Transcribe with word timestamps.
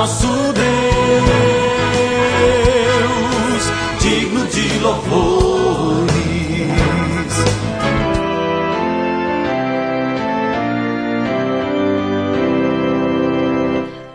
nosso 0.00 0.26
Deus, 0.26 0.64
digno 4.00 4.46
de 4.46 4.78
louvores. 4.78 6.10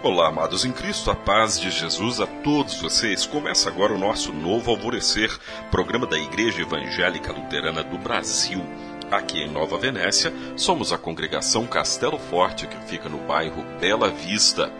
Olá, 0.01 0.29
amados 0.29 0.65
em 0.65 0.71
Cristo, 0.71 1.11
a 1.11 1.15
paz 1.15 1.59
de 1.59 1.69
Jesus 1.69 2.19
a 2.19 2.25
todos 2.25 2.81
vocês. 2.81 3.27
Começa 3.27 3.69
agora 3.69 3.93
o 3.93 3.99
nosso 3.99 4.33
novo 4.33 4.71
Alvorecer, 4.71 5.37
programa 5.69 6.07
da 6.07 6.17
Igreja 6.17 6.63
Evangélica 6.63 7.31
Luterana 7.31 7.83
do 7.83 7.99
Brasil. 7.99 8.65
Aqui 9.11 9.43
em 9.43 9.51
Nova 9.51 9.77
Venécia, 9.77 10.33
somos 10.57 10.91
a 10.91 10.97
congregação 10.97 11.67
Castelo 11.67 12.17
Forte, 12.17 12.65
que 12.65 12.77
fica 12.87 13.07
no 13.07 13.19
bairro 13.19 13.63
Bela 13.79 14.09
Vista. 14.09 14.73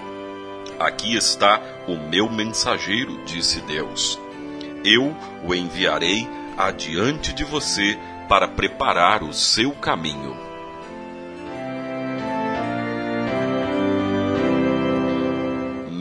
Aqui 0.77 1.15
está 1.15 1.61
o 1.87 1.95
meu 1.95 2.29
mensageiro, 2.29 3.23
disse 3.23 3.61
Deus. 3.61 4.19
Eu 4.83 5.15
o 5.41 5.55
enviarei 5.55 6.27
adiante 6.57 7.31
de 7.31 7.45
você 7.45 7.97
para 8.27 8.45
preparar 8.45 9.23
o 9.23 9.31
seu 9.31 9.71
caminho. 9.71 10.54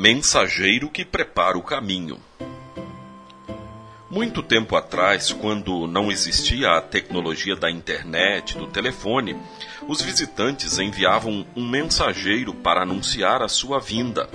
Mensageiro 0.05 0.91
que 0.91 1.03
prepara 1.03 1.57
o 1.57 1.63
caminho. 1.63 2.21
Muito 4.11 4.43
tempo 4.43 4.77
atrás, 4.77 5.33
quando 5.33 5.87
não 5.87 6.13
existia 6.13 6.73
a 6.73 6.83
tecnologia 6.83 7.57
da 7.57 7.71
internet, 7.71 8.59
do 8.59 8.67
telefone, 8.67 9.35
os 9.89 10.03
visitantes 10.03 10.79
enviavam 10.79 11.47
um 11.57 11.67
mensageiro 11.67 12.53
para 12.53 12.83
anunciar 12.83 13.41
a 13.41 13.49
sua 13.49 13.81
vinda. 13.81 14.29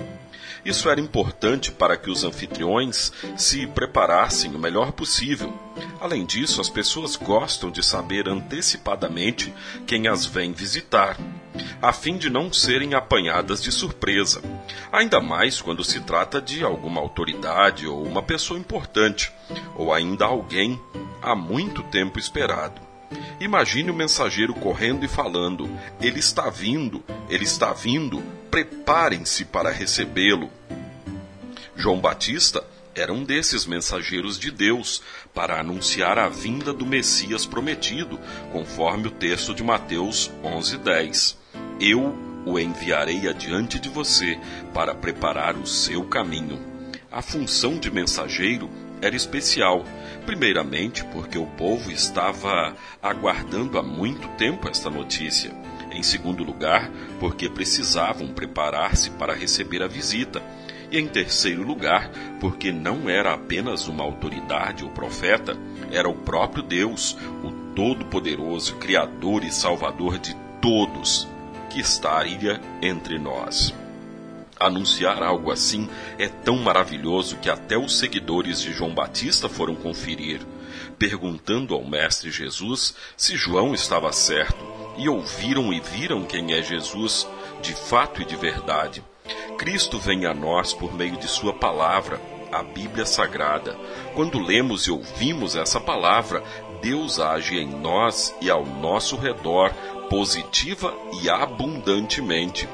Isso 0.65 0.89
era 0.89 0.99
importante 0.99 1.71
para 1.71 1.95
que 1.95 2.09
os 2.09 2.23
anfitriões 2.23 3.13
se 3.37 3.67
preparassem 3.67 4.55
o 4.55 4.59
melhor 4.59 4.91
possível. 4.93 5.53
Além 6.01 6.25
disso, 6.25 6.59
as 6.59 6.67
pessoas 6.67 7.15
gostam 7.15 7.69
de 7.69 7.85
saber 7.85 8.27
antecipadamente 8.27 9.53
quem 9.85 10.07
as 10.07 10.25
vem 10.25 10.51
visitar, 10.51 11.15
a 11.81 11.93
fim 11.93 12.17
de 12.17 12.29
não 12.29 12.51
serem 12.51 12.93
apanhadas 12.93 13.61
de 13.61 13.71
surpresa. 13.71 14.41
Ainda 14.91 15.19
mais 15.19 15.61
quando 15.61 15.83
se 15.83 15.99
trata 16.01 16.41
de 16.41 16.63
alguma 16.63 16.99
autoridade 16.99 17.87
ou 17.87 18.03
uma 18.05 18.21
pessoa 18.21 18.59
importante, 18.59 19.31
ou 19.75 19.93
ainda 19.93 20.25
alguém 20.25 20.79
há 21.21 21.35
muito 21.35 21.83
tempo 21.83 22.19
esperado. 22.19 22.81
Imagine 23.39 23.89
o 23.89 23.93
mensageiro 23.93 24.53
correndo 24.53 25.05
e 25.05 25.07
falando: 25.07 25.69
Ele 26.01 26.19
está 26.19 26.49
vindo, 26.49 27.03
ele 27.29 27.43
está 27.43 27.73
vindo, 27.73 28.21
preparem-se 28.51 29.45
para 29.45 29.71
recebê-lo. 29.71 30.49
João 31.75 31.99
Batista 31.99 32.63
era 32.93 33.13
um 33.13 33.23
desses 33.23 33.65
mensageiros 33.65 34.37
de 34.37 34.51
Deus 34.51 35.01
para 35.33 35.59
anunciar 35.59 36.19
a 36.19 36.27
vinda 36.27 36.73
do 36.73 36.85
Messias 36.85 37.45
prometido, 37.45 38.19
conforme 38.51 39.07
o 39.07 39.11
texto 39.11 39.53
de 39.53 39.63
Mateus 39.63 40.29
11:10. 40.43 41.38
Eu 41.79 42.13
o 42.45 42.59
enviarei 42.59 43.27
adiante 43.27 43.79
de 43.79 43.89
você 43.89 44.37
para 44.73 44.93
preparar 44.93 45.55
o 45.55 45.65
seu 45.65 46.03
caminho. 46.03 46.59
A 47.11 47.21
função 47.21 47.77
de 47.77 47.89
mensageiro 47.89 48.69
era 49.01 49.15
especial, 49.15 49.85
primeiramente 50.25 51.05
porque 51.05 51.37
o 51.37 51.45
povo 51.45 51.89
estava 51.91 52.75
aguardando 53.01 53.79
há 53.79 53.83
muito 53.83 54.27
tempo 54.29 54.67
esta 54.67 54.89
notícia. 54.89 55.51
Em 55.91 56.03
segundo 56.03 56.43
lugar, 56.43 56.91
porque 57.19 57.49
precisavam 57.49 58.27
preparar-se 58.27 59.09
para 59.11 59.33
receber 59.33 59.81
a 59.81 59.87
visita. 59.87 60.41
E 60.91 60.99
em 60.99 61.07
terceiro 61.07 61.63
lugar, 61.63 62.11
porque 62.39 62.71
não 62.71 63.09
era 63.09 63.33
apenas 63.33 63.87
uma 63.87 64.03
autoridade 64.03 64.83
ou 64.83 64.89
profeta, 64.89 65.55
era 65.91 66.09
o 66.09 66.15
próprio 66.15 66.63
Deus, 66.63 67.15
o 67.43 67.51
Todo-Poderoso, 67.73 68.75
Criador 68.75 69.43
e 69.43 69.51
Salvador 69.51 70.17
de 70.17 70.35
todos, 70.61 71.27
que 71.69 71.79
estaria 71.79 72.59
entre 72.81 73.17
nós. 73.17 73.73
Anunciar 74.59 75.23
algo 75.23 75.51
assim 75.51 75.87
é 76.17 76.27
tão 76.27 76.57
maravilhoso 76.57 77.37
que 77.37 77.49
até 77.49 77.77
os 77.77 77.97
seguidores 77.97 78.61
de 78.61 78.73
João 78.73 78.93
Batista 78.93 79.47
foram 79.47 79.73
conferir, 79.73 80.41
perguntando 80.97 81.73
ao 81.73 81.85
Mestre 81.85 82.29
Jesus 82.29 82.93
se 83.15 83.37
João 83.37 83.73
estava 83.73 84.11
certo, 84.11 84.57
e 84.97 85.07
ouviram 85.07 85.71
e 85.71 85.79
viram 85.79 86.25
quem 86.25 86.53
é 86.53 86.61
Jesus, 86.61 87.25
de 87.61 87.73
fato 87.73 88.21
e 88.21 88.25
de 88.25 88.35
verdade. 88.35 89.01
Cristo 89.57 89.97
vem 89.97 90.25
a 90.25 90.33
nós 90.33 90.73
por 90.73 90.93
meio 90.93 91.15
de 91.15 91.27
Sua 91.27 91.53
palavra, 91.53 92.19
a 92.51 92.61
Bíblia 92.61 93.05
Sagrada. 93.05 93.77
Quando 94.13 94.39
lemos 94.39 94.87
e 94.87 94.91
ouvimos 94.91 95.55
essa 95.55 95.79
palavra, 95.79 96.43
Deus 96.81 97.19
age 97.19 97.57
em 97.57 97.67
nós 97.67 98.35
e 98.41 98.49
ao 98.49 98.65
nosso 98.65 99.15
redor, 99.15 99.73
positiva 100.09 100.93
e 101.21 101.29
abundantemente. 101.29 102.67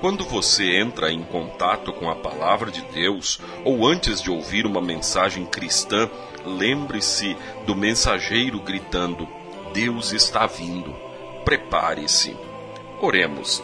Quando 0.00 0.24
você 0.24 0.78
entra 0.78 1.12
em 1.12 1.22
contato 1.22 1.92
com 1.92 2.08
a 2.08 2.14
palavra 2.14 2.70
de 2.70 2.82
Deus, 2.82 3.40
ou 3.64 3.86
antes 3.86 4.22
de 4.22 4.30
ouvir 4.30 4.64
uma 4.64 4.80
mensagem 4.80 5.44
cristã, 5.44 6.08
lembre-se 6.44 7.36
do 7.66 7.74
mensageiro 7.74 8.60
gritando: 8.60 9.28
Deus 9.72 10.12
está 10.12 10.46
vindo. 10.46 10.94
Prepare-se. 11.44 12.36
Oremos. 13.00 13.62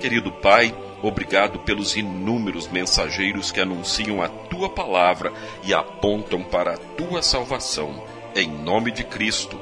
Querido 0.00 0.30
Pai, 0.30 0.74
obrigado 1.02 1.60
pelos 1.60 1.96
inúmeros 1.96 2.68
mensageiros 2.68 3.50
que 3.50 3.60
anunciam 3.60 4.22
a 4.22 4.28
tua 4.28 4.68
palavra 4.68 5.32
e 5.62 5.72
apontam 5.72 6.42
para 6.42 6.74
a 6.74 6.78
tua 6.78 7.22
salvação. 7.22 8.02
Em 8.34 8.48
nome 8.48 8.90
de 8.90 9.04
Cristo. 9.04 9.58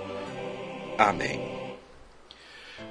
Amém. 0.99 1.53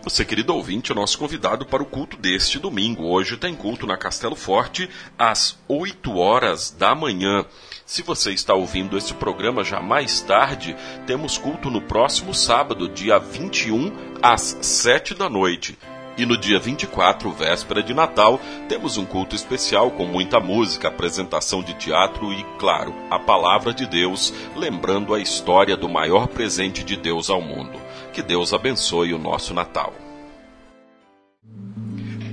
Você, 0.03 0.25
querido 0.25 0.53
ouvinte, 0.53 0.91
é 0.91 0.95
nosso 0.95 1.17
convidado 1.17 1.65
para 1.65 1.81
o 1.81 1.85
culto 1.85 2.17
deste 2.17 2.59
domingo. 2.59 3.05
Hoje 3.05 3.37
tem 3.37 3.55
culto 3.55 3.87
na 3.87 3.95
Castelo 3.95 4.35
Forte 4.35 4.89
às 5.17 5.57
8 5.65 6.17
horas 6.17 6.71
da 6.71 6.93
manhã. 6.93 7.45
Se 7.85 8.01
você 8.01 8.33
está 8.33 8.53
ouvindo 8.53 8.97
este 8.97 9.13
programa 9.13 9.63
já 9.63 9.79
mais 9.79 10.19
tarde, 10.19 10.75
temos 11.07 11.37
culto 11.37 11.71
no 11.71 11.81
próximo 11.81 12.33
sábado, 12.33 12.89
dia 12.89 13.17
21, 13.17 13.93
às 14.21 14.57
7 14.61 15.13
da 15.13 15.29
noite. 15.29 15.79
E 16.15 16.25
no 16.27 16.37
dia 16.37 16.59
24, 16.59 17.31
véspera 17.31 17.81
de 17.81 17.91
Natal, 17.93 18.39
temos 18.69 18.97
um 18.97 19.05
culto 19.05 19.35
especial 19.35 19.89
com 19.89 20.05
muita 20.05 20.39
música, 20.39 20.87
apresentação 20.87 21.63
de 21.63 21.73
teatro 21.73 22.31
e, 22.31 22.43
claro, 22.59 22.93
a 23.09 23.17
palavra 23.17 23.73
de 23.73 23.87
Deus, 23.87 24.31
lembrando 24.55 25.15
a 25.15 25.19
história 25.19 25.75
do 25.75 25.89
maior 25.89 26.27
presente 26.27 26.83
de 26.83 26.95
Deus 26.95 27.31
ao 27.31 27.41
mundo. 27.41 27.79
Que 28.11 28.21
Deus 28.21 28.53
abençoe 28.53 29.11
o 29.11 29.17
nosso 29.17 29.55
Natal. 29.55 29.91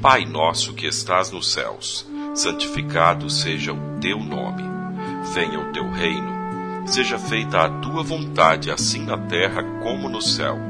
Pai 0.02 0.26
nosso 0.26 0.74
que 0.74 0.86
estás 0.86 1.30
nos 1.30 1.50
céus, 1.50 2.06
santificado 2.34 3.30
seja 3.30 3.72
o 3.72 3.98
teu 3.98 4.18
nome. 4.18 4.62
Venha 5.32 5.58
o 5.58 5.72
teu 5.72 5.90
reino. 5.90 6.86
Seja 6.86 7.18
feita 7.18 7.62
a 7.62 7.68
tua 7.80 8.02
vontade, 8.02 8.70
assim 8.70 9.04
na 9.04 9.16
terra 9.16 9.62
como 9.82 10.08
no 10.08 10.20
céu. 10.20 10.69